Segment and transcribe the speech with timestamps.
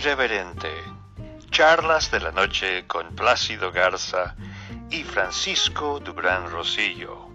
[0.00, 0.70] Irreverente.
[1.50, 4.34] Charlas de la noche con Plácido Garza
[4.88, 7.28] y Francisco Dubrán Rosillo.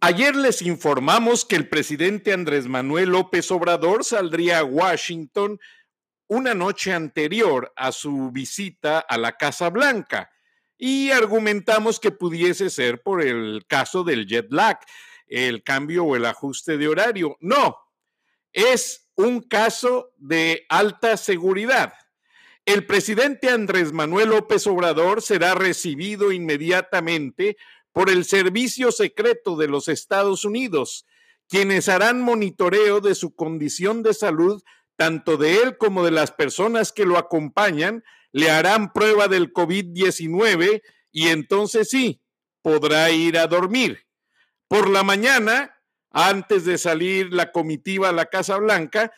[0.00, 5.58] Ayer les informamos que el presidente Andrés Manuel López Obrador saldría a Washington
[6.28, 10.30] una noche anterior a su visita a la Casa Blanca
[10.78, 14.78] y argumentamos que pudiese ser por el caso del jet lag,
[15.26, 17.36] el cambio o el ajuste de horario.
[17.40, 17.76] No,
[18.52, 21.94] es un caso de alta seguridad.
[22.64, 27.56] El presidente Andrés Manuel López Obrador será recibido inmediatamente
[27.92, 31.06] por el Servicio Secreto de los Estados Unidos,
[31.48, 34.62] quienes harán monitoreo de su condición de salud,
[34.96, 38.02] tanto de él como de las personas que lo acompañan,
[38.32, 42.20] le harán prueba del COVID-19 y entonces sí,
[42.62, 44.05] podrá ir a dormir.
[44.68, 49.12] Por la mañana, antes de salir la comitiva a la Casa Blanca,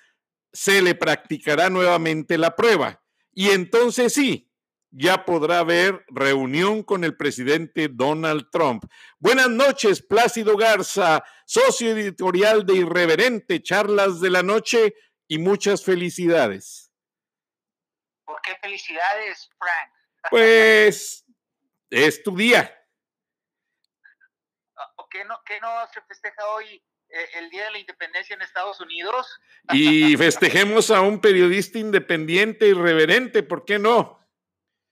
[0.52, 3.02] se le practicará nuevamente la prueba.
[3.32, 4.50] Y entonces sí,
[4.90, 8.84] ya podrá haber reunión con el presidente Donald Trump.
[9.18, 14.94] Buenas noches, Plácido Garza, socio editorial de Irreverente, Charlas de la Noche
[15.26, 16.90] y muchas felicidades.
[18.24, 19.92] ¿Por qué felicidades, Frank?
[20.30, 21.24] Pues
[21.90, 22.77] es tu día.
[25.18, 28.80] ¿Qué no, qué no se festeja hoy eh, el Día de la Independencia en Estados
[28.80, 29.26] Unidos?
[29.72, 34.24] Y festejemos a un periodista independiente y reverente, ¿por qué no?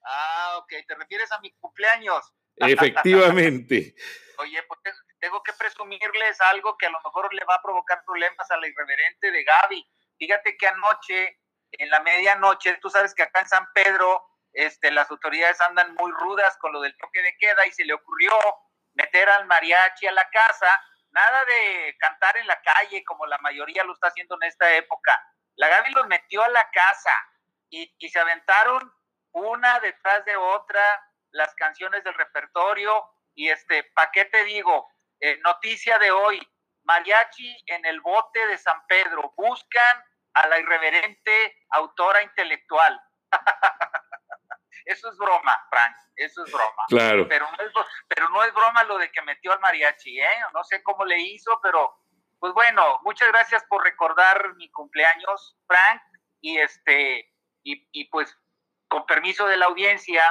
[0.05, 2.35] Ah, ok, te refieres a mi cumpleaños.
[2.57, 3.95] Efectivamente.
[4.39, 4.81] Oye, pues
[5.21, 8.67] tengo que presumirles algo que a lo mejor le va a provocar problemas a la
[8.67, 9.87] irreverente de Gaby.
[10.19, 11.39] Fíjate que anoche
[11.71, 16.11] en la medianoche, tú sabes que acá en San Pedro este, las autoridades andan muy
[16.11, 18.33] rudas con lo del toque de queda y se le ocurrió
[18.97, 20.69] meter al mariachi a la casa,
[21.11, 25.13] nada de cantar en la calle como la mayoría lo está haciendo en esta época.
[25.57, 27.15] La Gaby los metió a la casa
[27.71, 28.93] y, se aventaron
[29.33, 30.83] una detrás de otra
[31.31, 33.05] las canciones del repertorio
[33.35, 34.89] y este, ¿para qué te digo?
[35.21, 36.41] Eh, noticia de hoy,
[36.85, 40.05] mariachi en el bote de San Pedro, buscan
[40.35, 43.01] a la irreverente autora intelectual.
[44.85, 46.83] eso es broma, Frank, eso es broma.
[46.89, 47.27] Claro.
[47.29, 47.73] Pero no es,
[48.09, 50.41] pero no es broma lo de que metió al mariachi, ¿eh?
[50.53, 51.99] No sé cómo le hizo, pero
[52.39, 56.03] pues bueno, muchas gracias por recordar mi cumpleaños, Frank,
[56.41, 57.33] y este,
[57.63, 58.37] y, y pues
[58.89, 60.23] con permiso de la audiencia,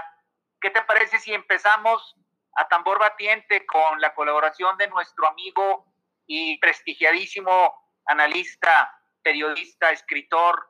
[0.62, 2.16] ¿qué te parece si empezamos
[2.56, 5.86] a tambor batiente con la colaboración de nuestro amigo
[6.26, 7.74] y prestigiadísimo
[8.06, 8.92] analista
[9.26, 10.70] periodista, escritor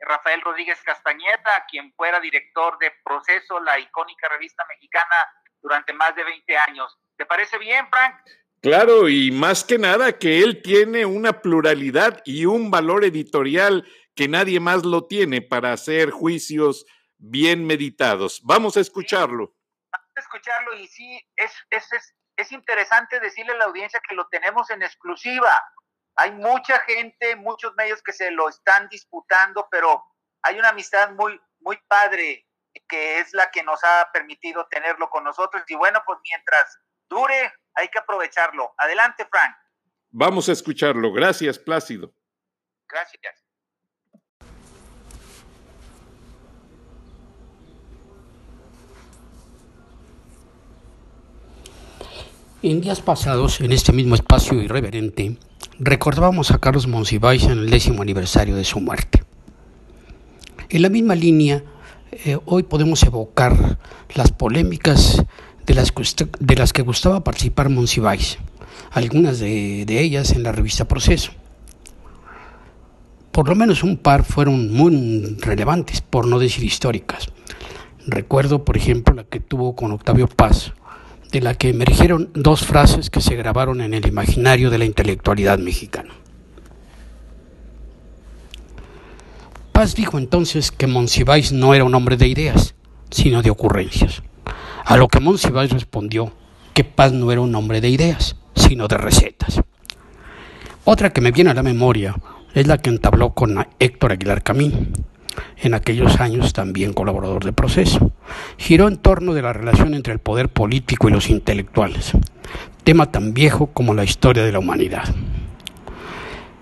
[0.00, 5.16] Rafael Rodríguez Castañeda, quien fuera director de Proceso, la icónica revista mexicana,
[5.62, 6.98] durante más de 20 años.
[7.16, 8.14] ¿Te parece bien, Frank?
[8.62, 14.28] Claro, y más que nada que él tiene una pluralidad y un valor editorial que
[14.28, 16.86] nadie más lo tiene para hacer juicios
[17.18, 18.40] bien meditados.
[18.44, 19.54] Vamos a escucharlo.
[19.92, 24.14] Vamos a escucharlo y sí, es, es, es, es interesante decirle a la audiencia que
[24.14, 25.50] lo tenemos en exclusiva
[26.16, 30.02] hay mucha gente, muchos medios que se lo están disputando, pero
[30.42, 32.46] hay una amistad muy, muy padre
[32.88, 35.62] que es la que nos ha permitido tenerlo con nosotros.
[35.68, 36.78] Y bueno, pues mientras
[37.08, 38.74] dure, hay que aprovecharlo.
[38.78, 39.54] Adelante, Frank.
[40.10, 41.12] Vamos a escucharlo.
[41.12, 42.12] Gracias, Plácido.
[42.88, 43.44] Gracias.
[52.62, 55.38] En días pasados, en este mismo espacio irreverente,
[55.78, 59.22] recordábamos a Carlos Monsiváis en el décimo aniversario de su muerte.
[60.68, 61.62] En la misma línea,
[62.12, 63.78] eh, hoy podemos evocar
[64.14, 65.22] las polémicas
[65.66, 68.38] de las, que gustaba participar Monsiváis,
[68.92, 71.32] algunas de, de ellas en la revista Proceso.
[73.32, 77.28] Por lo menos un par fueron muy relevantes, por no decir históricas.
[78.06, 80.72] Recuerdo, por ejemplo, la que tuvo con Octavio Paz,
[81.30, 85.58] de la que emergieron dos frases que se grabaron en el imaginario de la intelectualidad
[85.58, 86.14] mexicana.
[89.72, 92.74] Paz dijo entonces que Monsiváis no era un hombre de ideas,
[93.10, 94.22] sino de ocurrencias.
[94.84, 96.32] A lo que Monsiváis respondió
[96.72, 99.60] que Paz no era un hombre de ideas, sino de recetas.
[100.84, 102.14] Otra que me viene a la memoria
[102.54, 104.92] es la que entabló con Héctor Aguilar Camín,
[105.56, 108.12] en aquellos años también colaborador de proceso.
[108.56, 112.12] Giró en torno de la relación entre el poder político y los intelectuales,
[112.84, 115.04] tema tan viejo como la historia de la humanidad.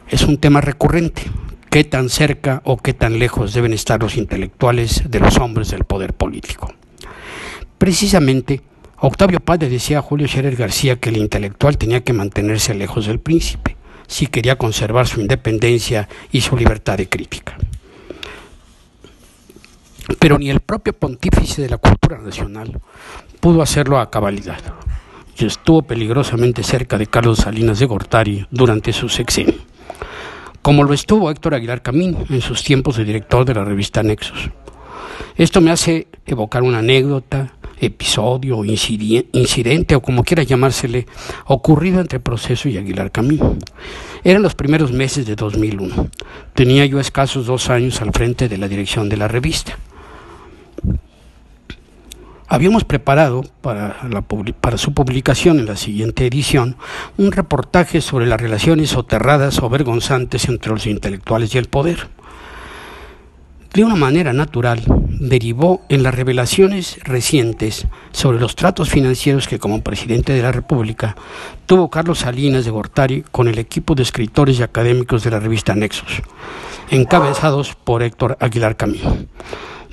[0.09, 1.23] Es un tema recurrente.
[1.71, 5.85] ¿Qué tan cerca o qué tan lejos deben estar los intelectuales de los hombres del
[5.85, 6.73] poder político?
[7.79, 8.61] Precisamente,
[8.99, 13.19] Octavio Paz decía a Julio Scherer García que el intelectual tenía que mantenerse lejos del
[13.19, 13.77] príncipe
[14.07, 17.57] si quería conservar su independencia y su libertad de crítica.
[20.19, 22.81] Pero ni el propio pontífice de la cultura nacional
[23.41, 24.59] pudo hacerlo a cabalidad
[25.37, 29.55] y estuvo peligrosamente cerca de Carlos Salinas de Gortari durante su sexenio,
[30.63, 34.51] como lo estuvo Héctor Aguilar Camín en sus tiempos de director de la revista Nexos.
[35.37, 41.07] Esto me hace evocar una anécdota, episodio, incidente o como quiera llamársele,
[41.47, 43.41] ocurrido entre Proceso y Aguilar Camín.
[44.23, 46.09] Eran los primeros meses de 2001.
[46.55, 49.77] Tenía yo escasos dos años al frente de la dirección de la revista.
[52.47, 53.97] Habíamos preparado para,
[54.77, 56.77] su publicación en la siguiente edición
[57.17, 62.09] un reportaje sobre las relaciones soterradas o vergonzantes entre los intelectuales y el poder.
[63.73, 64.85] De una manera natural,
[65.19, 71.17] derivó en las revelaciones recientes sobre los tratos financieros que como presidente de la República
[71.67, 75.75] tuvo Carlos Salinas de Gortari con el equipo de escritores y académicos de la revista
[75.75, 76.23] Nexos,
[76.91, 79.17] encabezados por Héctor Aguilar Camino.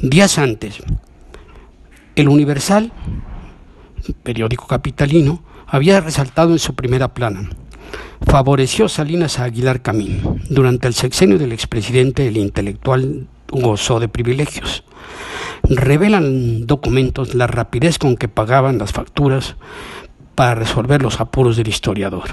[0.02, 0.82] Días antes,
[2.16, 2.92] el Universal,
[4.24, 7.52] periódico capitalino, había resaltado en su primera plana.
[8.26, 10.42] Favoreció Salinas a Aguilar Camín.
[10.50, 14.84] Durante el sexenio del expresidente, el intelectual gozó de privilegios.
[15.70, 19.56] Revelan documentos la rapidez con que pagaban las facturas
[20.34, 22.24] para resolver los apuros del historiador.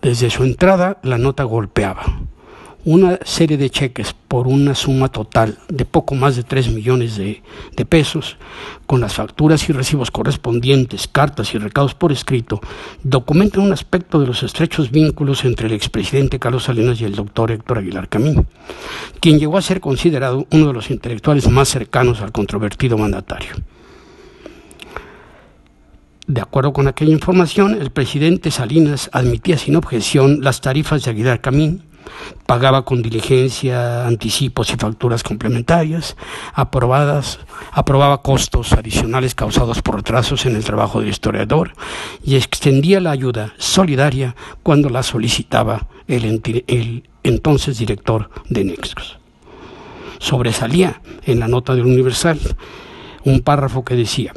[0.00, 2.29] Desde su entrada, la nota golpeaba
[2.84, 7.42] una serie de cheques por una suma total de poco más de 3 millones de,
[7.88, 8.36] pesos,
[8.86, 12.60] con las facturas y recibos correspondientes, cartas y recados por escrito,
[13.02, 17.50] documentan un aspecto de los estrechos vínculos entre el expresidente Carlos Salinas y el doctor
[17.50, 18.46] Héctor Aguilar Camín,
[19.20, 23.54] quien llegó a ser considerado uno de los intelectuales más cercanos al controvertido mandatario.
[26.26, 31.40] De acuerdo con aquella información, el presidente Salinas admitía sin objeción las tarifas de Aguilar
[31.40, 31.82] Camín,
[32.46, 36.16] pagaba con diligencia anticipos y facturas complementarias,
[36.54, 37.38] aprobadas,
[37.72, 41.72] aprobaba costos adicionales causados por retrasos en el trabajo del historiador
[42.24, 49.18] y extendía la ayuda solidaria cuando la solicitaba el, entonces director de Nexos.
[50.18, 52.38] Sobresalía en la nota del Universal
[53.24, 54.32] un párrafo que decía,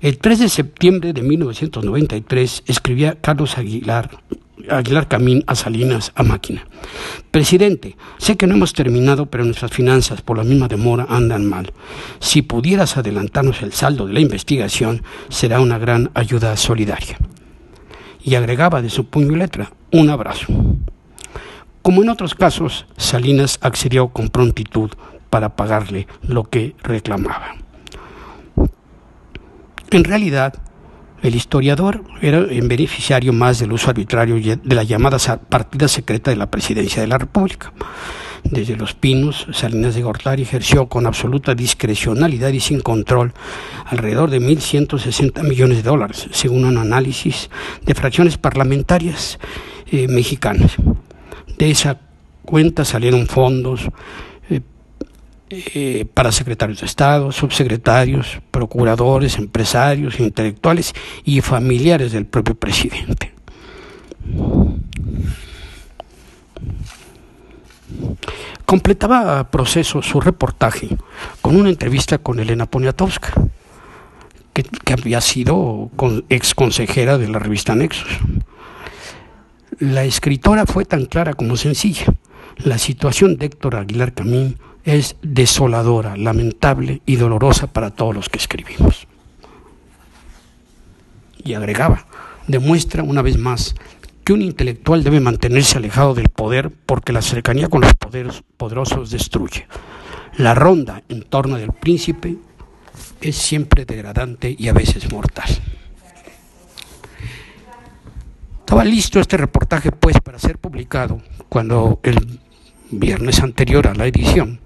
[0.00, 4.10] el 3 de septiembre de 1993 escribía Carlos Aguilar
[4.70, 6.66] Aguilar Camín a Salinas a máquina.
[7.30, 11.72] Presidente, sé que no hemos terminado, pero nuestras finanzas por la misma demora andan mal.
[12.20, 17.18] Si pudieras adelantarnos el saldo de la investigación, será una gran ayuda solidaria.
[18.22, 20.46] Y agregaba de su puño y letra, un abrazo.
[21.82, 24.90] Como en otros casos, Salinas accedió con prontitud
[25.30, 27.56] para pagarle lo que reclamaba.
[29.90, 30.54] En realidad,
[31.22, 36.36] el historiador era en beneficiario más del uso arbitrario de la llamada partida secreta de
[36.36, 37.72] la presidencia de la República.
[38.44, 43.32] Desde Los Pinos, Salinas de Gortari ejerció con absoluta discrecionalidad y sin control
[43.86, 47.50] alrededor de 1.160 millones de dólares, según un análisis
[47.84, 49.38] de fracciones parlamentarias
[49.90, 50.76] eh, mexicanas.
[51.58, 51.98] De esa
[52.44, 53.88] cuenta salieron fondos
[55.50, 63.32] eh, para secretarios de Estado, subsecretarios, procuradores, empresarios, intelectuales y familiares del propio presidente.
[68.66, 70.88] Completaba proceso su reportaje
[71.40, 73.32] con una entrevista con Elena Poniatowska,
[74.52, 75.90] que, había sido
[76.28, 78.18] ex consejera de la revista Nexus.
[79.78, 82.04] La escritora fue tan clara como sencilla.
[82.58, 88.38] La situación de Héctor Aguilar Camín es desoladora, lamentable y dolorosa para todos los que
[88.38, 89.06] escribimos.
[91.44, 92.06] Y agregaba,
[92.46, 93.74] demuestra una vez más
[94.24, 97.92] que un intelectual debe mantenerse alejado del poder porque la cercanía con los
[98.56, 99.66] poderosos destruye.
[100.38, 102.36] La ronda en torno del príncipe
[103.20, 105.50] es siempre degradante y a veces mortal.
[108.60, 112.40] Estaba listo este reportaje pues para ser publicado cuando el
[112.90, 114.60] viernes anterior a la edición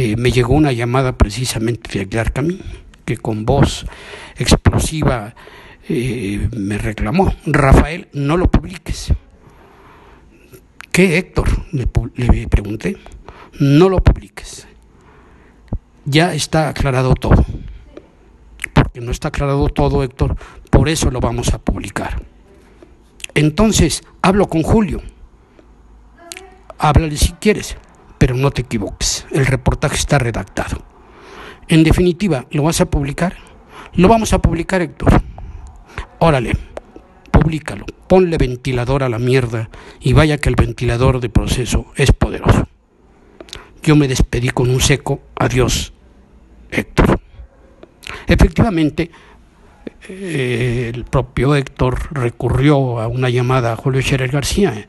[0.00, 2.60] eh, me llegó una llamada precisamente de Aguilar Camín,
[3.04, 3.84] que con voz
[4.36, 5.34] explosiva
[5.88, 9.12] eh, me reclamó, Rafael, no lo publiques.
[10.92, 11.48] ¿Qué, Héctor?
[11.72, 12.96] Le, le pregunté.
[13.58, 14.68] No lo publiques.
[16.04, 17.44] Ya está aclarado todo.
[18.74, 20.36] Porque no está aclarado todo, Héctor,
[20.70, 22.22] por eso lo vamos a publicar.
[23.34, 25.02] Entonces, hablo con Julio.
[26.78, 27.76] Háblale si quieres
[28.18, 30.84] pero no te equivoques, el reportaje está redactado.
[31.68, 33.36] En definitiva, ¿lo vas a publicar?
[33.94, 35.22] Lo vamos a publicar, Héctor.
[36.18, 36.56] Órale,
[37.30, 39.70] públicalo, ponle ventilador a la mierda
[40.00, 42.66] y vaya que el ventilador de proceso es poderoso.
[43.82, 45.92] Yo me despedí con un seco adiós,
[46.70, 47.20] Héctor.
[48.26, 49.10] Efectivamente,
[50.08, 54.86] eh, el propio Héctor recurrió a una llamada a Julio Scherer García,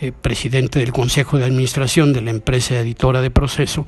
[0.00, 3.86] eh, presidente del Consejo de Administración de la empresa editora de proceso,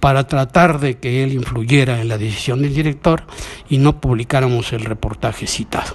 [0.00, 3.24] para tratar de que él influyera en la decisión del director
[3.68, 5.94] y no publicáramos el reportaje citado.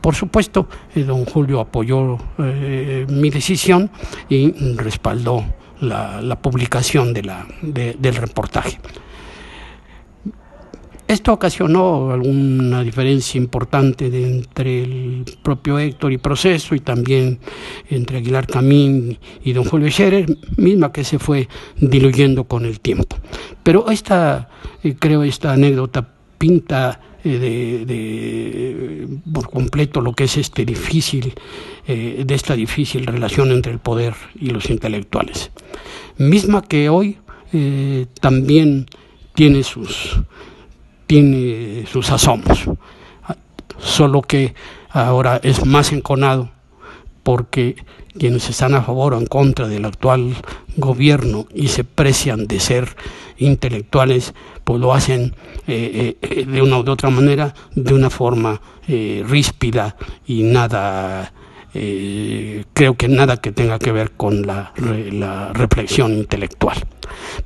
[0.00, 3.90] Por supuesto, eh, don Julio apoyó mi decisión
[4.28, 5.44] y respaldó
[5.80, 8.78] la, publicación del reportaje.
[11.08, 17.38] Esto ocasionó alguna diferencia importante entre el propio Héctor y Proceso y también
[17.90, 23.16] entre Aguilar Camín y don Julio Scherer, misma que se fue diluyendo con el tiempo.
[23.62, 24.48] Pero esta,
[24.82, 31.34] eh, creo, esta anécdota pinta eh, de, por completo lo que es este difícil,
[31.86, 35.50] eh, de esta difícil relación entre el poder y los intelectuales.
[36.16, 37.18] Misma que hoy
[38.18, 38.86] también
[39.34, 40.16] tiene sus
[41.12, 42.64] tiene sus asomos,
[43.78, 44.54] solo que
[44.88, 46.48] ahora es más enconado
[47.22, 47.76] porque
[48.18, 50.34] quienes están a favor o en contra del actual
[50.78, 52.96] gobierno y se precian de ser
[53.36, 54.32] intelectuales,
[54.64, 55.34] pues lo hacen
[55.66, 61.30] eh, eh, de una u otra manera, de una forma eh, ríspida y nada
[61.74, 66.78] eh, creo que nada que tenga que ver con la, la, reflexión intelectual.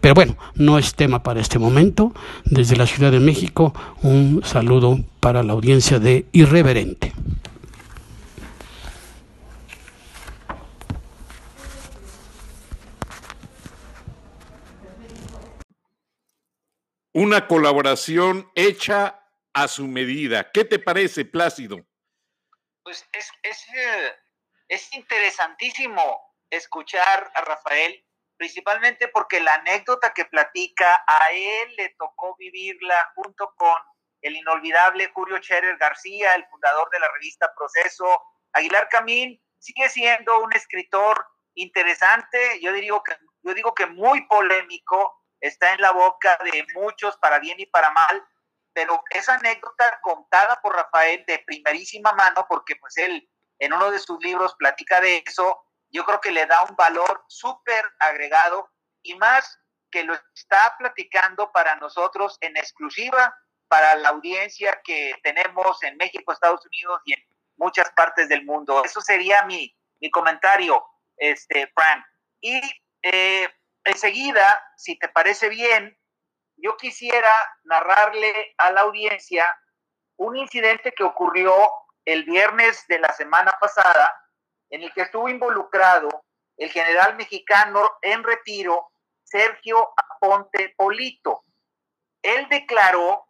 [0.00, 2.12] Pero bueno, no es tema para este momento.
[2.44, 7.12] Desde la Ciudad de México, un saludo para la audiencia de Irreverente.
[17.12, 19.20] Una colaboración hecha
[19.54, 20.50] a su medida.
[20.52, 21.86] ¿Qué te parece, Plácido?
[22.86, 23.32] Pues es,
[23.74, 24.14] eh,
[24.68, 28.00] es, interesantísimo escuchar a Rafael,
[28.36, 33.76] principalmente porque la anécdota que platica, a él le tocó vivirla junto con
[34.22, 38.22] el inolvidable Julio Scherer García, el fundador de la revista Proceso.
[38.52, 45.24] Aguilar Camín sigue siendo un escritor interesante, yo digo que, yo digo que muy polémico,
[45.40, 48.24] está en la boca de muchos para bien y para mal,
[48.76, 53.26] pero esa anécdota contada por Rafael de primerísima mano, porque pues él
[53.58, 57.24] en uno de sus libros platica de eso, yo creo que le da un valor
[57.26, 59.58] súper agregado y más
[59.90, 63.34] que lo está platicando para nosotros en exclusiva
[63.66, 67.20] para la audiencia que tenemos en México, Estados Unidos y en
[67.56, 68.84] muchas partes del mundo.
[68.84, 70.84] Eso sería mi, mi comentario,
[71.16, 72.04] este, Fran.
[72.42, 72.60] Y
[73.00, 73.48] eh,
[73.84, 75.98] enseguida, si te parece bien,
[76.56, 77.30] yo quisiera
[77.64, 79.46] narrarle a la audiencia
[80.16, 81.54] un incidente que ocurrió
[82.04, 84.12] el viernes de la semana pasada,
[84.70, 86.08] en el que estuvo involucrado
[86.56, 88.90] el general mexicano en retiro,
[89.24, 91.44] Sergio Aponte Polito.
[92.22, 93.26] Él declaró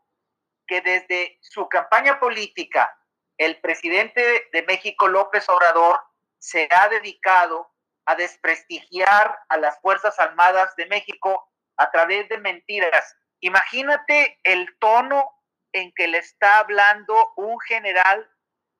[0.66, 2.96] que desde su campaña política,
[3.38, 6.00] el presidente de México, López Obrador,
[6.38, 7.68] se ha dedicado
[8.04, 13.16] a desprestigiar a las Fuerzas Armadas de México a través de mentiras.
[13.40, 15.24] Imagínate el tono
[15.72, 18.28] en que le está hablando un general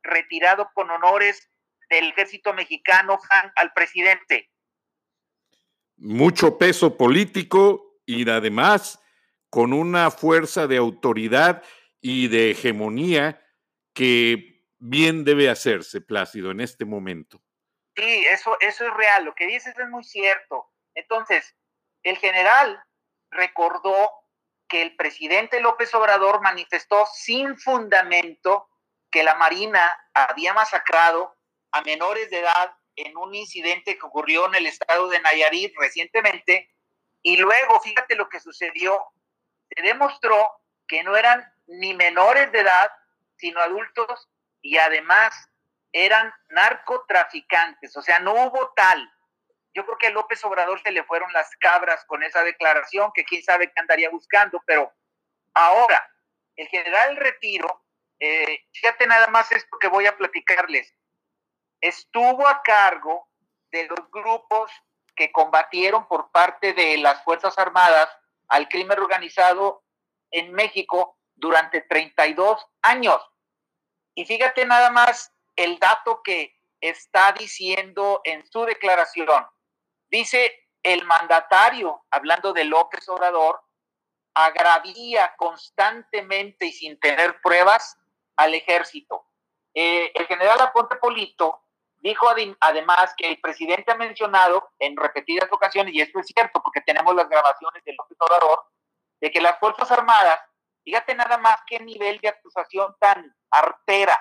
[0.02, 1.50] retirado con honores
[1.90, 3.18] del ejército mexicano
[3.54, 4.50] al presidente.
[5.96, 9.02] Mucho peso político y además
[9.50, 11.62] con una fuerza de autoridad
[12.00, 13.42] y de hegemonía
[13.94, 17.42] que bien debe hacerse, Plácido, en este momento.
[17.96, 20.66] Sí, eso, eso es real, lo que dices es muy cierto.
[20.94, 21.56] Entonces,
[22.02, 22.82] el general
[23.36, 24.10] recordó
[24.68, 28.68] que el presidente López Obrador manifestó sin fundamento
[29.10, 31.36] que la Marina había masacrado
[31.70, 36.74] a menores de edad en un incidente que ocurrió en el estado de Nayarit recientemente.
[37.22, 38.98] Y luego, fíjate lo que sucedió,
[39.68, 42.90] se demostró que no eran ni menores de edad,
[43.36, 44.28] sino adultos
[44.62, 45.34] y además
[45.92, 49.10] eran narcotraficantes, o sea, no hubo tal
[49.76, 53.24] yo creo que a López Obrador se le fueron las cabras con esa declaración, que
[53.24, 54.90] quién sabe qué andaría buscando, pero
[55.52, 56.10] ahora,
[56.56, 57.84] el general Retiro,
[58.18, 60.94] eh, fíjate nada más esto que voy a platicarles,
[61.82, 63.28] estuvo a cargo
[63.70, 64.72] de los grupos
[65.14, 68.08] que combatieron por parte de las Fuerzas Armadas
[68.48, 69.84] al crimen organizado
[70.30, 73.20] en México durante 32 años.
[74.14, 79.46] Y fíjate nada más el dato que está diciendo en su declaración.
[80.08, 83.60] Dice el mandatario, hablando de López Obrador,
[84.34, 87.98] agravía constantemente y sin tener pruebas
[88.36, 89.24] al ejército.
[89.74, 91.62] Eh, el general Aponte Polito
[91.96, 92.28] dijo
[92.60, 97.14] además que el presidente ha mencionado en repetidas ocasiones, y esto es cierto porque tenemos
[97.14, 98.64] las grabaciones del López Obrador,
[99.20, 100.38] de que las Fuerzas Armadas,
[100.84, 104.20] fíjate nada más qué nivel de acusación tan artera,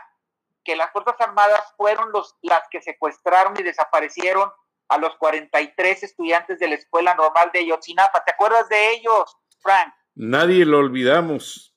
[0.63, 4.51] que las Fuerzas Armadas fueron los, las que secuestraron y desaparecieron
[4.87, 8.23] a los 43 estudiantes de la Escuela Normal de Yotzinapa.
[8.23, 9.93] ¿Te acuerdas de ellos, Frank?
[10.13, 11.75] Nadie lo olvidamos.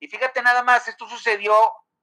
[0.00, 1.54] Y fíjate nada más, esto sucedió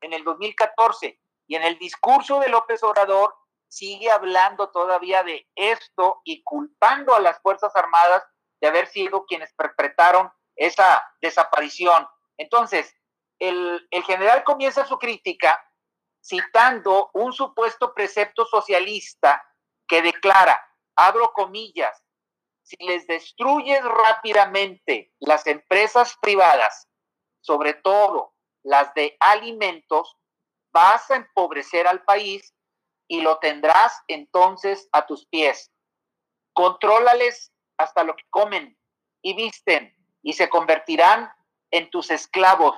[0.01, 3.35] en el 2014 y en el discurso de López Obrador
[3.67, 8.23] sigue hablando todavía de esto y culpando a las Fuerzas Armadas
[8.59, 12.07] de haber sido quienes perpetraron esa desaparición.
[12.37, 12.93] Entonces,
[13.39, 15.59] el, el general comienza su crítica
[16.23, 19.43] citando un supuesto precepto socialista
[19.91, 20.57] que declara,
[20.95, 22.01] abro comillas,
[22.61, 26.87] si les destruyes rápidamente las empresas privadas,
[27.41, 28.33] sobre todo
[28.63, 30.15] las de alimentos,
[30.71, 32.53] vas a empobrecer al país
[33.09, 35.73] y lo tendrás entonces a tus pies.
[36.53, 38.79] Contrólales hasta lo que comen
[39.21, 41.29] y visten y se convertirán
[41.69, 42.77] en tus esclavos,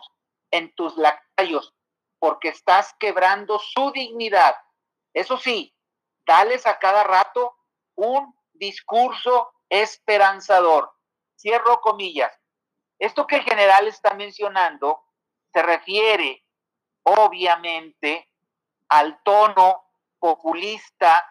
[0.50, 1.75] en tus lacayos,
[2.17, 4.55] porque estás quebrando su dignidad.
[5.13, 5.73] Eso sí,
[6.25, 7.56] dales a cada rato
[7.96, 10.92] un discurso esperanzador.
[11.36, 12.32] Cierro comillas.
[13.00, 15.03] Esto que el general está mencionando
[15.51, 16.44] se refiere
[17.03, 18.30] obviamente
[18.89, 19.84] al tono
[20.20, 21.25] populista,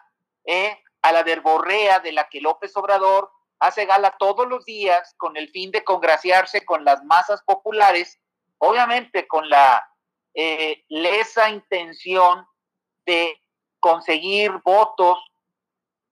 [0.45, 5.37] eh, a la verborrea de la que López Obrador hace gala todos los días con
[5.37, 8.19] el fin de congraciarse con las masas populares,
[8.57, 9.83] obviamente con la
[10.33, 12.45] eh, lesa intención
[13.05, 13.39] de
[13.83, 15.19] conseguir votos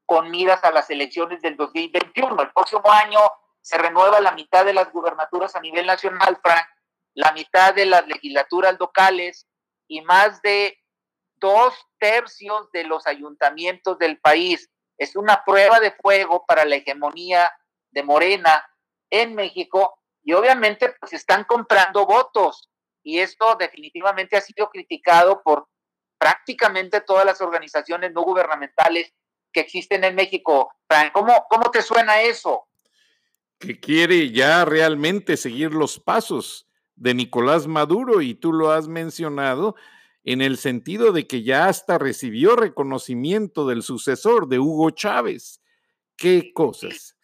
[0.06, 2.42] con miras a las elecciones del 2021.
[2.42, 3.20] El próximo año
[3.62, 6.68] se renueva la mitad de las gubernaturas a nivel nacional, Frank,
[7.14, 9.48] la mitad de las legislaturas locales
[9.88, 10.78] y más de
[11.38, 14.70] dos tercios de los ayuntamientos del país.
[14.98, 17.50] Es una prueba de fuego para la hegemonía
[17.92, 18.66] de Morena
[19.10, 22.70] en México y obviamente pues están comprando votos
[23.02, 25.70] y esto definitivamente ha sido criticado por
[26.22, 29.12] prácticamente todas las organizaciones no gubernamentales
[29.52, 30.72] que existen en México.
[31.14, 32.68] ¿Cómo, cómo te suena eso?
[33.58, 39.76] Que quiere ya realmente seguir los pasos de Nicolás Maduro y tú lo has mencionado
[40.24, 45.60] en el sentido de que ya hasta recibió reconocimiento del sucesor de Hugo Chávez.
[46.16, 47.18] ¿Qué cosas?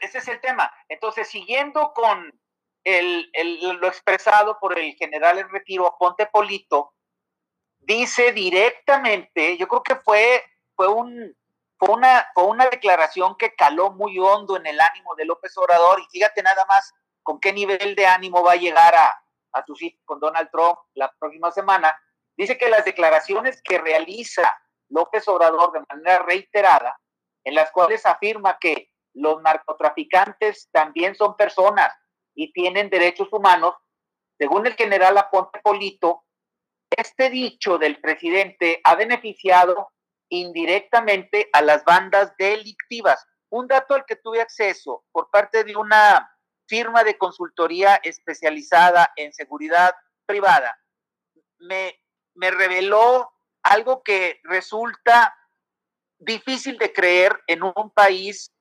[0.00, 0.68] Ese es el tema.
[0.88, 2.36] Entonces, siguiendo con
[2.82, 3.30] el,
[3.80, 6.94] lo expresado por el general en retiro Ponte Polito,
[7.80, 10.42] dice directamente, yo creo que fue,
[10.76, 11.36] fue, un,
[11.78, 16.00] fue, una, fue una declaración que caló muy hondo en el ánimo de López Obrador
[16.00, 19.74] y fíjate nada más con qué nivel de ánimo va a llegar a, a tu
[19.74, 21.94] sitio con Donald Trump la próxima semana,
[22.36, 26.98] dice que las declaraciones que realiza López Obrador de manera reiterada,
[27.44, 31.92] en las cuales afirma que los narcotraficantes también son personas
[32.34, 33.74] y tienen derechos humanos,
[34.38, 36.24] según el general Aponte Polito,
[36.96, 39.90] este dicho del presidente ha beneficiado
[40.28, 43.26] indirectamente a las bandas delictivas.
[43.50, 46.30] Un dato al que tuve acceso por parte de una
[46.66, 49.92] firma de consultoría especializada en seguridad
[50.26, 50.80] privada
[51.60, 52.00] me,
[52.34, 55.36] reveló algo que resulta
[56.18, 58.52] difícil de creer en un país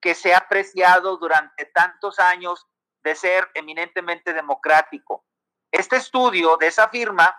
[0.00, 2.66] que se ha apreciado durante tantos años
[3.02, 5.24] de ser eminentemente democrático.
[5.70, 7.34] Este estudio de esa firma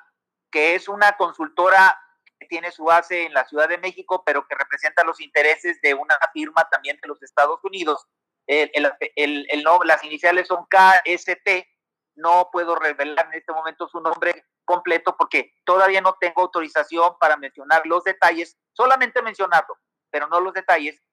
[0.55, 2.01] que es una consultora
[2.39, 5.93] que tiene su base en la Ciudad de México, pero que representa los intereses de
[5.93, 8.07] una firma también de los Estados Unidos.
[8.47, 11.67] El, el, el, las iniciales son KST,
[12.15, 17.35] no puedo revelar en este momento su nombre completo porque todavía no tengo autorización para
[17.35, 19.77] mencionar los detalles, solamente mencionarlo,
[20.09, 21.03] pero no los detalles.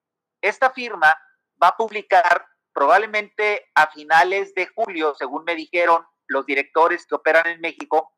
[0.41, 1.13] Esta firma
[1.61, 7.49] va a publicar probablemente a finales de julio, según me dijeron los directores que operan
[7.49, 8.13] en México,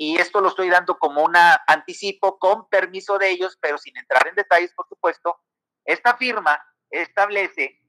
[0.00, 1.34] y esto lo estoy dando como un
[1.66, 5.40] anticipo con permiso de ellos, pero sin entrar en detalles, por supuesto.
[5.84, 7.80] Esta firma establece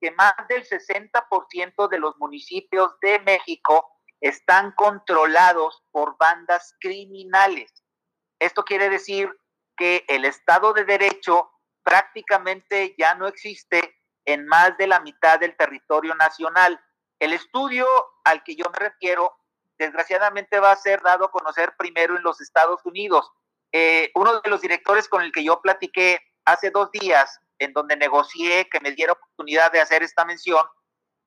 [0.00, 3.86] que más del 60% de los municipios de México
[4.20, 7.84] están controlados por bandas criminales.
[8.38, 9.30] Esto quiere decir
[9.76, 11.50] que el Estado de Derecho
[11.82, 16.80] prácticamente ya no existe en más de la mitad del territorio nacional.
[17.18, 17.86] El estudio
[18.24, 19.36] al que yo me refiero
[19.82, 23.30] desgraciadamente va a ser dado a conocer primero en los Estados Unidos.
[23.72, 27.96] Eh, uno de los directores con el que yo platiqué hace dos días, en donde
[27.96, 30.64] negocié que me diera oportunidad de hacer esta mención,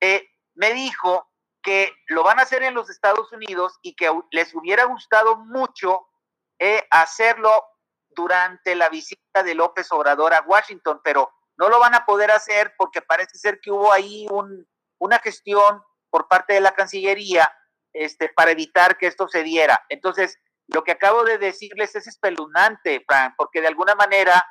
[0.02, 1.30] eh, me dijo
[1.62, 6.08] que lo van a hacer en los Estados Unidos y que les hubiera gustado mucho
[6.60, 7.52] eh, hacerlo
[8.10, 12.74] durante la visita de López Obrador a Washington, pero no lo van a poder hacer
[12.78, 14.68] porque parece ser que hubo ahí un,
[15.00, 17.52] una gestión por parte de la Cancillería
[17.96, 19.86] este, para evitar que esto se diera.
[19.88, 24.46] Entonces, lo que acabo de decirles es espeluznante, Frank, porque de alguna manera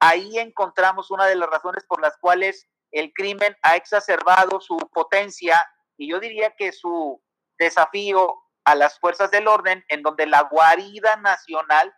[0.00, 5.64] ahí encontramos una de las razones por las cuales el crimen ha exacerbado su potencia
[5.96, 7.22] y yo diría que su
[7.58, 11.94] desafío a las fuerzas del orden, en donde la guarida nacional,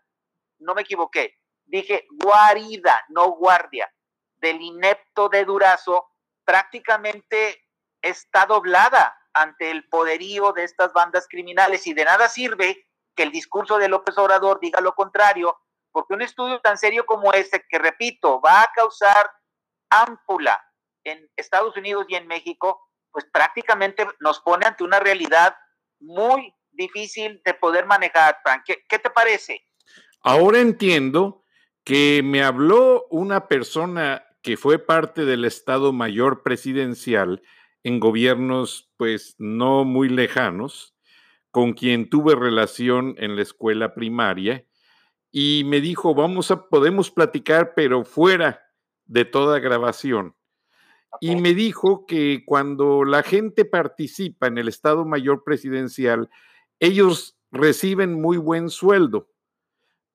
[0.58, 3.90] no me equivoqué, dije guarida, no guardia,
[4.36, 6.10] del inepto de Durazo,
[6.44, 7.64] prácticamente
[8.02, 13.32] está doblada ante el poderío de estas bandas criminales y de nada sirve que el
[13.32, 15.58] discurso de López Obrador diga lo contrario,
[15.90, 19.30] porque un estudio tan serio como este, que repito, va a causar
[19.90, 20.62] ámpula
[21.04, 25.54] en Estados Unidos y en México, pues prácticamente nos pone ante una realidad
[26.00, 28.62] muy difícil de poder manejar, Frank.
[28.64, 29.66] ¿Qué, qué te parece?
[30.22, 31.44] Ahora entiendo
[31.84, 37.42] que me habló una persona que fue parte del Estado Mayor Presidencial
[37.84, 40.94] en gobiernos pues no muy lejanos,
[41.50, 44.66] con quien tuve relación en la escuela primaria,
[45.30, 48.60] y me dijo, vamos a, podemos platicar, pero fuera
[49.06, 50.36] de toda grabación.
[51.20, 56.28] Y me dijo que cuando la gente participa en el Estado Mayor Presidencial,
[56.80, 59.30] ellos reciben muy buen sueldo,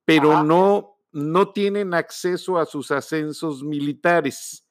[0.06, 4.67] pero no, no tienen acceso a sus ascensos militares.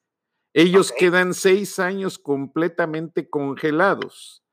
[0.57, 4.43] Ellos quedan seis años completamente congelados.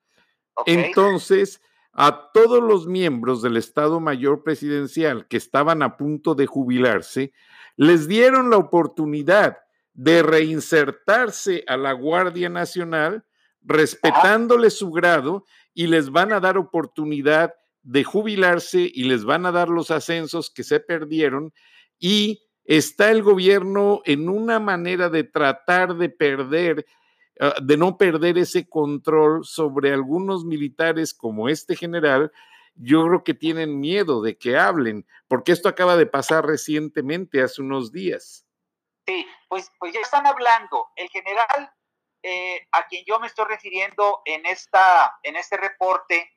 [0.67, 1.63] Entonces,
[1.95, 7.33] a todos los miembros del Estado Mayor Presidencial que estaban a punto de jubilarse,
[7.77, 9.57] les dieron la oportunidad
[9.95, 13.25] de reinsertarse a la Guardia Nacional,
[13.63, 19.53] respetándole su grado, y les van a dar oportunidad de jubilarse y les van a
[19.53, 21.55] dar los ascensos que se perdieron
[21.99, 26.87] y está el gobierno en una manera de tratar de perder,
[27.41, 32.33] ah, de no perder ese control sobre algunos militares como este general,
[32.75, 37.63] yo creo que tienen miedo de que hablen, porque esto acaba de pasar recientemente, hace
[37.63, 38.45] unos días.
[39.07, 40.89] Sí, pues, pues ya están hablando.
[40.97, 41.71] El general
[42.27, 46.33] eh, a quien yo me estoy refiriendo en, esta, en este reporte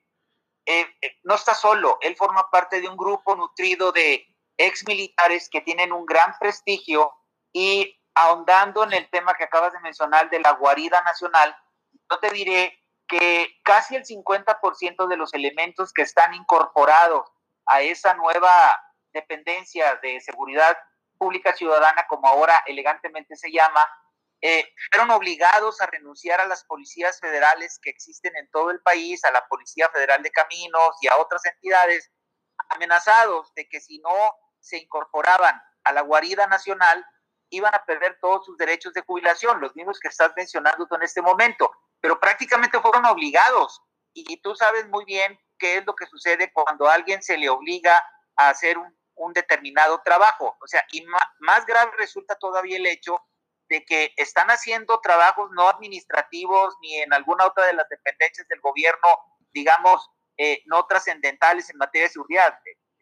[0.66, 5.50] eh, eh, no está solo, él forma parte de un grupo nutrido de ex militares
[5.50, 7.14] que tienen un gran prestigio
[7.54, 11.56] y ahondando en el tema que acabas de mencionar de la guarida nacional,
[12.10, 17.30] yo te diré que casi el 50% de los elementos que están incorporados
[17.66, 18.76] a esa nueva
[19.14, 20.78] dependencia de seguridad
[21.18, 23.88] pública ciudadana, como ahora elegantemente se llama,
[24.42, 29.24] eh, fueron obligados a renunciar a las policías federales que existen en todo el país,
[29.26, 32.12] a la Policía Federal de Caminos y a otras entidades,
[32.70, 37.06] amenazados de que si no se incorporaban a la guarida nacional,
[37.50, 41.04] iban a perder todos sus derechos de jubilación, los mismos que estás mencionando tú en
[41.04, 43.82] este momento, pero prácticamente fueron obligados.
[44.14, 47.50] Y, tú sabes muy bien qué es lo que sucede cuando a alguien se le
[47.50, 48.04] obliga
[48.36, 48.96] a hacer un,
[49.34, 50.58] determinado trabajo.
[50.62, 51.06] O sea, y
[51.40, 53.20] más grave resulta todavía el hecho
[53.68, 58.62] de que están haciendo trabajos no administrativos ni en alguna otra de las dependencias del
[58.62, 59.08] gobierno,
[59.52, 62.60] digamos, eh, no trascendentales en materia de seguridad.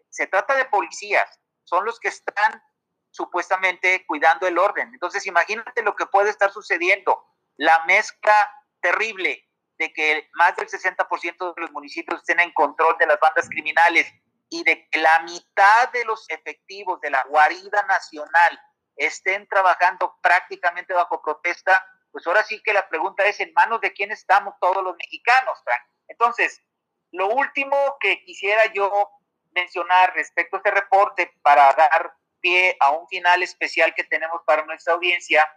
[0.09, 2.63] Se trata de policías, son los que están
[3.11, 4.89] supuestamente cuidando el orden.
[4.93, 7.25] Entonces, imagínate lo que puede estar sucediendo,
[7.57, 8.33] la mezcla
[8.81, 13.49] terrible de que más del 60% de los municipios estén en control de las bandas
[13.49, 14.11] criminales
[14.49, 18.59] y de que la mitad de los efectivos de la guarida nacional
[18.95, 23.91] estén trabajando prácticamente bajo protesta, pues ahora sí que la pregunta es en manos de
[23.91, 25.59] quién estamos todos los mexicanos.
[26.07, 26.61] Entonces,
[27.11, 29.09] lo último que quisiera yo
[29.55, 34.65] mencionar respecto a este reporte para dar pie a un final especial que tenemos para
[34.65, 35.47] nuestra audiencia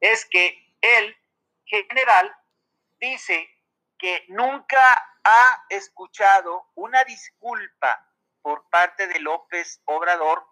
[0.00, 1.16] es que el
[1.64, 2.34] general
[2.98, 3.48] dice
[3.98, 8.08] que nunca ha escuchado una disculpa
[8.40, 10.44] por parte de López Obrador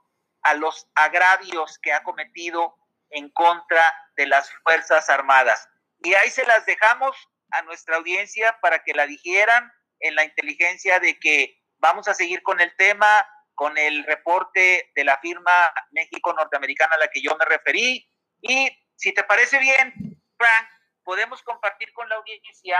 [0.42, 2.76] a los agravios que ha cometido
[3.10, 3.82] en contra
[4.16, 5.68] de las Fuerzas Armadas.
[6.02, 7.16] Y ahí se las dejamos
[7.50, 12.42] a nuestra audiencia para que la dijeran en la inteligencia de que vamos a seguir
[12.42, 15.52] con el tema, con el reporte de la firma
[15.90, 18.08] México Norteamericana a la que yo me referí.
[18.40, 19.92] Y si te parece bien,
[20.36, 20.68] Frank,
[21.02, 22.78] podemos compartir con la audiencia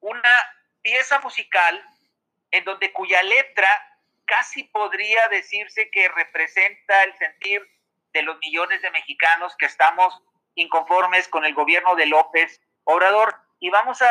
[0.00, 0.30] una
[0.82, 1.84] pieza musical
[2.50, 3.68] en donde cuya letra
[4.24, 7.62] casi podría decirse que representa el sentir
[8.12, 10.22] de los millones de mexicanos que estamos
[10.54, 13.34] inconformes con el gobierno de López Obrador.
[13.58, 14.08] Y vamos a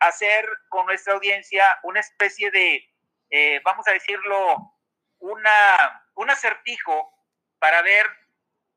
[0.00, 2.91] hacer con nuestra audiencia una especie de,
[3.32, 4.76] eh, vamos a decirlo,
[5.20, 7.10] un acertijo
[7.58, 8.06] para ver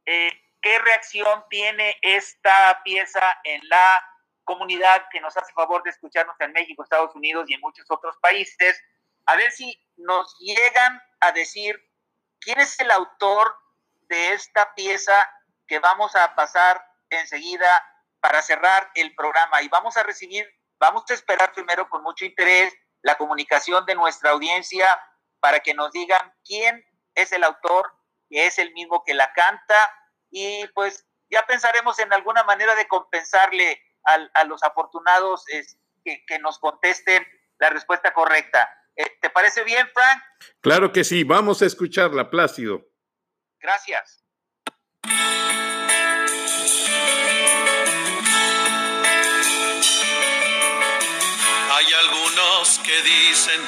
[0.06, 4.02] eh, qué reacción tiene esta pieza en la
[4.46, 8.16] comunidad que nos hace favor de escucharnos en México, Estados Unidos y en muchos otros
[8.22, 8.82] países,
[9.26, 11.78] a ver si nos llegan a decir
[12.40, 13.58] quién es el autor
[14.08, 15.30] de esta pieza
[15.68, 17.84] que vamos a pasar enseguida
[18.22, 19.62] para cerrar el programa.
[19.64, 22.74] Y vamos a recibir, vamos a esperar primero con mucho interés
[23.06, 25.00] la comunicación de nuestra audiencia
[25.40, 27.94] para que nos digan quién es el autor,
[28.28, 29.76] que es el mismo que la canta
[30.32, 35.46] y pues ya pensaremos en alguna manera de compensarle a, los afortunados
[36.04, 37.26] que, que nos contesten
[37.60, 38.70] la respuesta correcta.
[38.96, 40.24] Eh, ¿Te parece bien, Frank?
[40.62, 42.88] Claro que sí, vamos a escucharla, Plácido.
[43.60, 44.24] Gracias.
[52.66, 53.62] Que dicen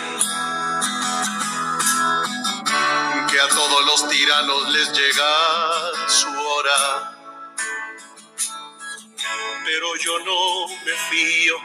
[3.30, 5.28] que a todos los tiranos les llega
[6.08, 7.14] su hora.
[9.66, 11.58] Pero yo no me fío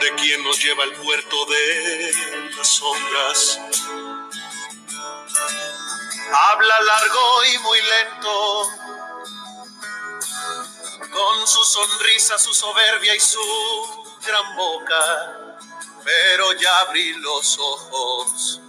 [0.00, 2.12] de quien nos lleva al puerto de
[2.56, 3.60] las sombras.
[6.32, 8.68] Habla largo y muy lento,
[11.12, 15.58] con su sonrisa, su soberbia y su gran boca,
[16.04, 18.60] pero ya abrí los ojos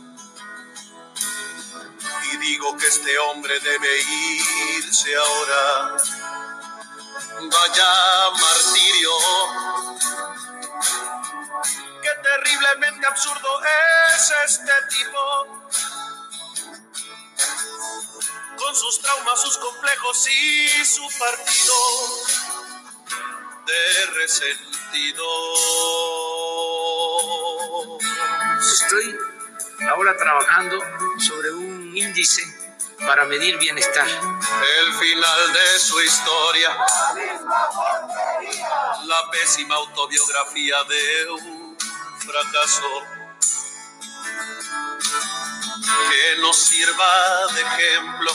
[2.32, 4.02] y digo que este hombre debe
[4.78, 5.98] irse ahora.
[7.44, 9.12] Vaya martirio
[12.02, 13.62] Qué terriblemente absurdo
[14.16, 15.48] es este tipo.
[18.58, 21.76] Con sus traumas, sus complejos y su partido
[23.66, 24.06] de
[28.60, 29.18] Estoy
[29.90, 30.80] ahora trabajando
[31.18, 32.44] sobre un índice
[33.00, 34.06] para medir bienestar.
[34.06, 36.78] El final de su historia,
[39.06, 41.78] la pésima autobiografía de un
[42.20, 43.04] fracaso
[46.10, 48.32] que nos sirva de ejemplo.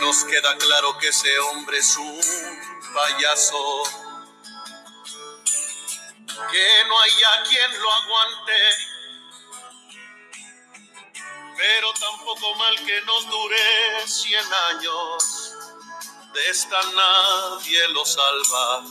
[0.00, 3.82] Nos queda claro que ese hombre es un payaso,
[6.50, 8.98] que no haya quien lo aguante
[11.58, 15.54] pero tampoco mal que nos dure cien años.
[16.32, 18.84] De esta nadie lo salva.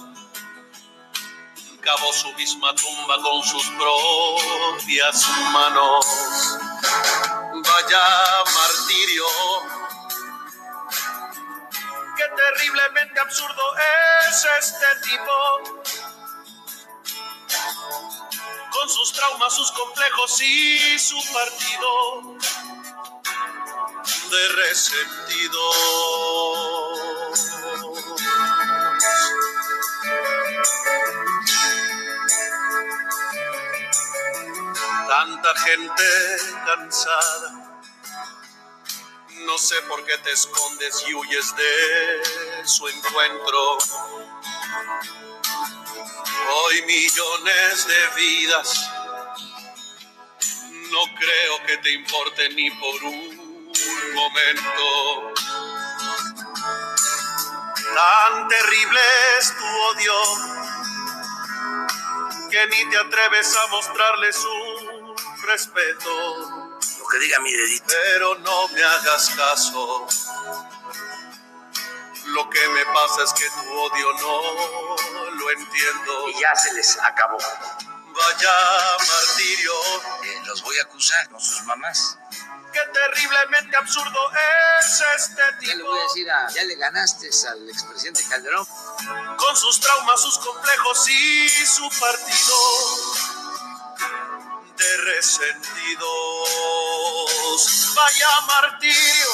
[1.79, 6.05] Cavó su misma tumba con sus propias manos.
[7.53, 9.86] Vaya martirio.
[12.17, 13.63] Qué terriblemente absurdo
[14.27, 15.33] es este tipo
[18.71, 22.37] con sus traumas, sus complejos y su partido
[24.31, 25.61] de resentido.
[35.07, 36.03] Tanta gente
[36.65, 37.66] cansada,
[39.47, 43.77] no sé por qué te escondes y huyes de su encuentro.
[46.53, 48.89] Hoy millones de vidas,
[50.91, 53.73] no creo que te importe ni por un
[54.13, 55.33] momento.
[57.95, 58.99] Tan terrible
[59.39, 60.13] es tu odio
[62.51, 66.66] que ni te atreves a mostrarles un respeto.
[67.07, 67.85] Lo que diga mi dedito.
[67.87, 70.05] Pero no me hagas caso.
[72.25, 76.27] Lo que me pasa es que tu odio no lo entiendo.
[76.27, 77.37] Y ya se les acabó.
[77.37, 78.51] Vaya
[79.07, 79.71] martirio.
[80.23, 82.17] Eh, los voy a acusar con sus mamás.
[82.73, 84.31] Qué terriblemente absurdo
[84.81, 85.71] es este tipo.
[85.71, 88.67] Ya le voy a decir a, ya le ganaste al expresidente Calderón.
[89.37, 93.37] Con sus traumas, sus complejos y su partido
[94.77, 94.97] de
[97.57, 99.31] Vaya martirio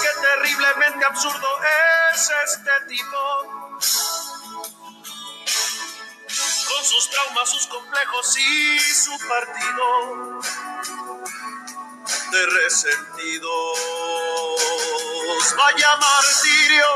[0.00, 1.48] Qué terriblemente absurdo
[2.14, 3.18] es este tipo.
[6.68, 10.40] Con sus traumas, sus complejos y su partido
[12.30, 13.78] de resentidos.
[15.56, 16.86] Vaya martirio.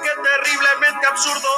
[0.00, 1.48] Qué terriblemente absurdo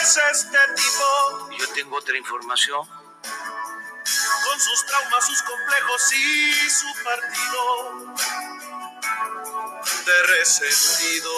[0.00, 1.43] es este tipo.
[1.64, 8.14] Yo tengo otra información con sus traumas, sus complejos y su partido
[10.04, 11.32] de resentido.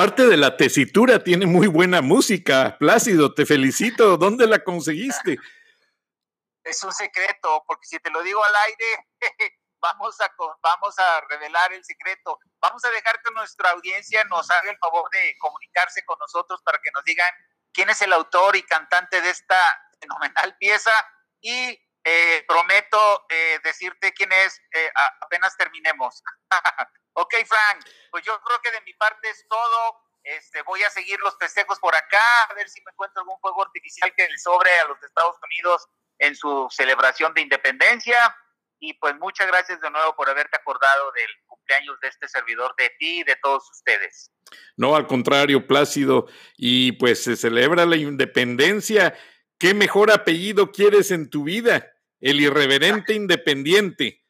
[0.00, 2.78] Aparte de la tesitura, tiene muy buena música.
[2.78, 4.16] Plácido, te felicito.
[4.16, 5.36] ¿Dónde la conseguiste?
[6.64, 9.08] Es un secreto, porque si te lo digo al aire,
[9.78, 10.32] vamos a,
[10.62, 12.38] vamos a revelar el secreto.
[12.62, 16.78] Vamos a dejar que nuestra audiencia nos haga el favor de comunicarse con nosotros para
[16.82, 17.30] que nos digan
[17.70, 19.60] quién es el autor y cantante de esta
[20.00, 20.92] fenomenal pieza.
[21.42, 26.22] Y eh, prometo eh, decirte quién es eh, apenas terminemos.
[27.14, 30.00] Ok, Frank, pues yo creo que de mi parte es todo.
[30.22, 33.64] Este, voy a seguir los festejos por acá, a ver si me encuentro algún fuego
[33.64, 38.36] artificial que le sobre a los Estados Unidos en su celebración de independencia.
[38.78, 42.90] Y pues muchas gracias de nuevo por haberte acordado del cumpleaños de este servidor, de
[42.98, 44.32] ti y de todos ustedes.
[44.76, 46.26] No, al contrario, Plácido.
[46.56, 49.14] Y pues se celebra la independencia.
[49.60, 51.92] ¿Qué mejor apellido quieres en tu vida?
[52.18, 54.24] El irreverente independiente.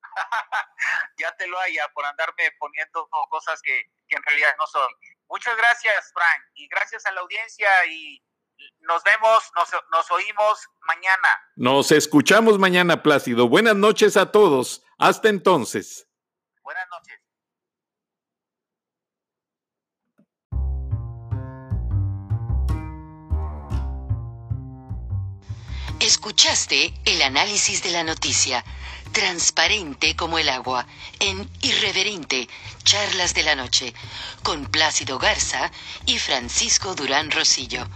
[1.18, 4.88] ya te lo haya por andarme poniendo cosas que, en realidad no son.
[5.28, 8.22] Muchas gracias, Frank, y gracias a la audiencia y
[8.80, 11.28] nos vemos, nos, nos oímos mañana.
[11.56, 13.48] Nos escuchamos mañana, Plácido.
[13.48, 14.84] Buenas noches a todos.
[14.98, 16.06] Hasta entonces.
[16.62, 17.19] Buenas noches.
[26.00, 28.64] Escuchaste el análisis de la noticia.
[29.12, 30.86] Transparente como el agua,
[31.18, 32.48] en Irreverente,
[32.84, 33.92] Charlas de la Noche,
[34.42, 35.70] con Plácido Garza
[36.06, 37.86] y Francisco Durán Rosillo.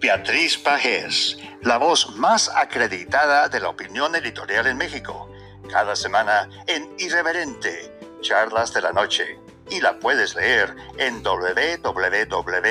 [0.00, 5.30] Beatriz Pajés, la voz más acreditada de la opinión editorial en México,
[5.66, 9.38] cada semana en Irreverente, Charlas de la Noche
[9.70, 12.66] y la puedes leer en www.siempre.mx.